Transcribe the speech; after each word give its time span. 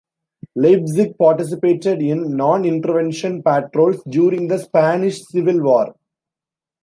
"Leipzig" 0.55 1.15
participated 1.19 2.01
in 2.01 2.35
non-intervention 2.35 3.43
patrols 3.43 4.01
during 4.09 4.47
the 4.47 4.57
Spanish 4.57 5.23
Civil 5.27 5.61
War. 5.61 5.93